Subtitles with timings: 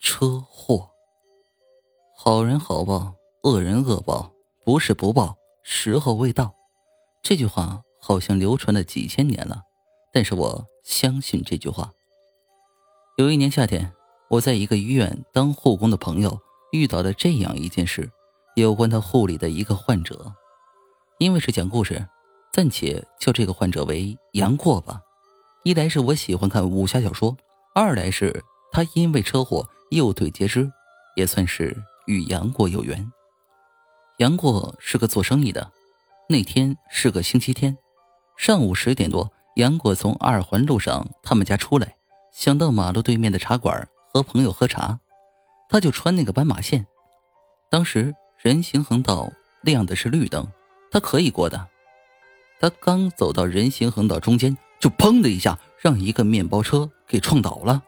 [0.00, 0.90] 车祸。
[2.16, 4.32] 好人好报，恶人恶报，
[4.64, 6.54] 不是不报，时候未到。
[7.22, 9.62] 这句话好像流传了几千年了，
[10.10, 11.92] 但是我相信这句话。
[13.18, 13.92] 有一年夏天，
[14.30, 16.40] 我在一个医院当护工的朋友
[16.72, 18.10] 遇到了这样一件事，
[18.56, 20.32] 有关他护理的一个患者。
[21.18, 22.08] 因为是讲故事，
[22.54, 25.02] 暂且叫这个患者为杨过吧。
[25.62, 27.36] 一来是我喜欢看武侠小说，
[27.74, 28.42] 二来是
[28.72, 30.70] 他因为车祸右腿截肢，
[31.14, 31.76] 也算是
[32.06, 33.12] 与杨过有缘。
[34.18, 35.70] 杨过是个做生意的，
[36.28, 37.76] 那天是个星期天，
[38.36, 41.96] 上午十点多，杨过从二环路上他们家出来，
[42.32, 44.98] 想到马路对面的茶馆和朋友喝茶，
[45.68, 46.86] 他就穿那个斑马线。
[47.68, 49.30] 当时人行横道
[49.62, 50.46] 亮的是绿灯，
[50.90, 51.68] 他可以过的。
[52.60, 54.56] 他刚走到人行横道中间。
[54.80, 57.82] 就砰的一下，让一个面包车给撞倒了。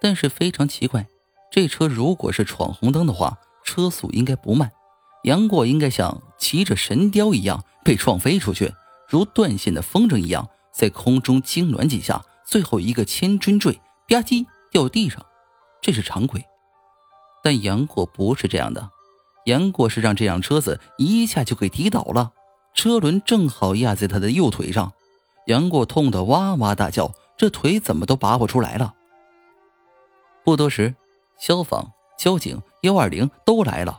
[0.00, 1.06] 但是非常奇怪，
[1.50, 4.70] 这车如果是闯红灯的话，车速应该不慢。
[5.24, 8.72] 杨过应该像骑着神雕一样被撞飞出去，
[9.08, 13.72] 如断线的风筝一样在空中痉挛几下，最后一个千钧坠，
[14.08, 15.24] 吧唧掉地上。
[15.82, 16.44] 这是常规。
[17.42, 18.90] 但杨过不是这样的，
[19.46, 22.32] 杨过是让这辆车子一下就给踢倒了，
[22.74, 24.92] 车轮正好压在他的右腿上。
[25.46, 28.94] 杨过痛得哇哇大叫，这腿怎么都拔不出来了。
[30.46, 30.94] 不多时，
[31.40, 33.98] 消防、交警、幺二零都来了。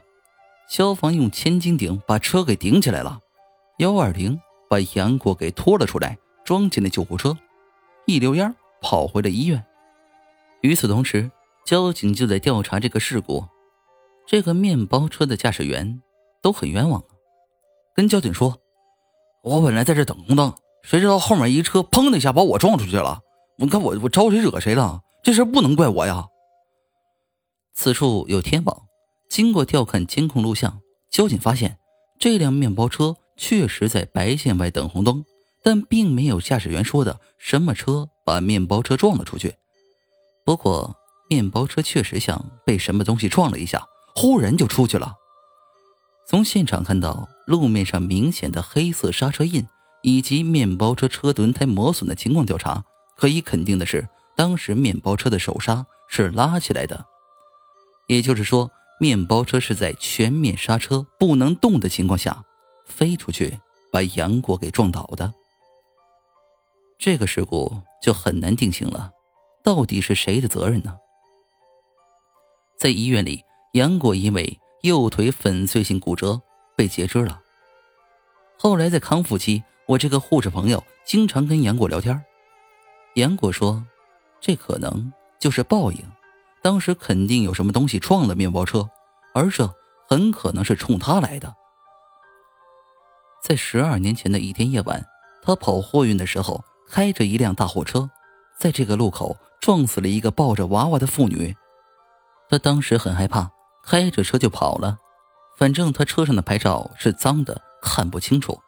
[0.69, 3.19] 消防用千斤顶把车给顶起来了，
[3.79, 7.37] 幺二零把杨过给拖了出来，装进了救护车，
[8.05, 9.61] 一溜烟跑回了医院。
[10.61, 11.29] 与此同时，
[11.65, 13.45] 交警就在调查这个事故。
[14.25, 16.01] 这个面包车的驾驶员
[16.41, 17.11] 都很冤枉啊，
[17.93, 18.57] 跟交警说
[19.43, 23.19] ：“我本来在这等红灯。”谁知道后面一车砰的一下把我撞出去了？
[23.57, 25.01] 我看我我招谁惹谁了？
[25.21, 26.25] 这事不能怪我呀。
[27.79, 28.87] 此处有天网，
[29.29, 31.77] 经过调看监控录像，交警发现
[32.17, 35.23] 这辆面包车确实在白线外等红灯，
[35.61, 39.53] 但并没有驾驶员说的什么车把面包车撞了出去。
[40.43, 40.97] 不过
[41.29, 43.85] 面包车确实像被什么东西撞了一下，
[44.15, 45.13] 忽然就出去了。
[46.27, 49.63] 从现场看到路面上明显的黑色刹车印。
[50.03, 52.83] 以及面包车车轮胎磨损的情况调查，
[53.17, 54.07] 可以肯定的是，
[54.37, 57.03] 当时面包车的手刹是拉起来的，
[58.07, 62.43] 也就是说，面包车是在全面刹车不能动的情况下
[62.85, 63.59] 飞出去，
[63.91, 65.33] 把杨过给撞倒的。
[66.97, 69.11] 这个事故就很难定性了，
[69.63, 70.97] 到底是谁的责任呢？
[72.77, 76.41] 在医院里，杨过因为右腿粉碎性骨折
[76.75, 77.41] 被截肢了，
[78.57, 79.63] 后来在康复期。
[79.85, 82.21] 我这个护士朋友经常跟杨过聊天，
[83.15, 83.81] 杨过说
[84.41, 85.99] ：“这可能就是报应，
[86.67, 88.89] 当时肯定有什么东西撞了面包车，
[89.33, 89.73] 而这
[90.09, 91.55] 很可能是冲他来的。”
[93.41, 95.01] 在十二年前的一天夜晚，
[95.41, 98.09] 他跑货运的时候，开着一辆大货车，
[98.59, 101.55] 在这个路口撞死了一个抱着娃娃的妇女。
[102.49, 103.49] 他当时很害怕，
[103.85, 104.97] 开着车就跑了，
[105.57, 108.59] 反正他车上的牌照是脏的，看不清楚。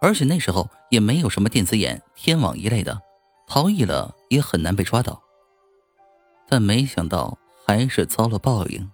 [0.00, 3.00] 而且那时候也没有什么电子眼、天网一类的，
[3.46, 5.22] 逃逸了也很难被抓到。
[6.48, 8.90] 但没想到还是遭了报应，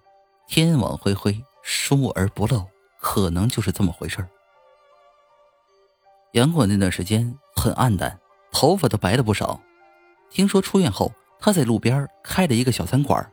[0.47, 2.65] 天网恢恢，疏而不漏，
[2.99, 4.25] 可能就是这么回事
[6.33, 8.19] 杨过那段时间很暗淡，
[8.51, 9.59] 头发都白了不少。
[10.29, 13.31] 听说出院后，他在路边开了一个小餐馆，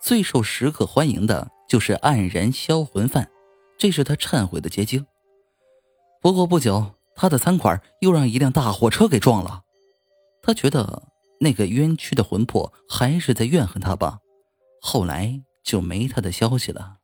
[0.00, 3.30] 最受食客欢迎的就是黯然销魂饭，
[3.78, 5.06] 这是他忏悔的结晶。
[6.20, 6.92] 不过不久。
[7.18, 9.62] 他的餐馆又让一辆大货车给撞了，
[10.42, 11.04] 他觉得
[11.40, 14.18] 那个冤屈的魂魄还是在怨恨他吧，
[14.86, 16.98] 后来就没他的消息了。